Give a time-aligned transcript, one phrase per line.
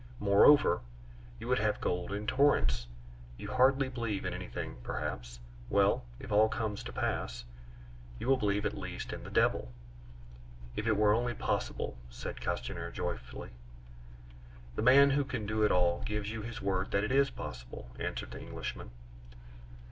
[0.19, 0.81] Moreover,
[1.39, 2.87] you would have gold in torrents.
[3.37, 5.39] You hardly believe in anything perhaps?
[5.69, 7.45] Well, if all this comes to pass,
[8.17, 9.71] you will believe at least in the devil."
[10.75, 13.51] "If it were only possible!" said Castanier joyfully.
[14.75, 17.91] "The man who can do it all gives you his word that it is possible,"
[17.99, 18.89] answered the Englishman.